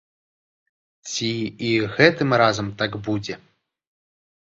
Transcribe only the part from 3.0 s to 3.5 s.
будзе?